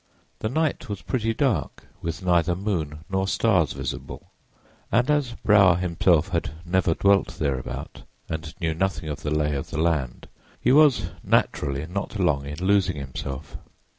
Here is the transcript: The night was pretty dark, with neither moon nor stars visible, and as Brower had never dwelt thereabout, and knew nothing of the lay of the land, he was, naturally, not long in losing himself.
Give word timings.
The 0.39 0.49
night 0.49 0.89
was 0.89 1.03
pretty 1.03 1.31
dark, 1.31 1.83
with 2.01 2.25
neither 2.25 2.55
moon 2.55 3.01
nor 3.07 3.27
stars 3.27 3.73
visible, 3.73 4.31
and 4.91 5.11
as 5.11 5.33
Brower 5.45 5.75
had 5.75 6.49
never 6.65 6.95
dwelt 6.95 7.37
thereabout, 7.37 8.01
and 8.27 8.51
knew 8.59 8.73
nothing 8.73 9.09
of 9.09 9.21
the 9.21 9.29
lay 9.29 9.53
of 9.53 9.69
the 9.69 9.77
land, 9.77 10.27
he 10.59 10.71
was, 10.71 11.11
naturally, 11.23 11.85
not 11.85 12.19
long 12.19 12.47
in 12.47 12.65
losing 12.65 12.95
himself. 12.97 13.57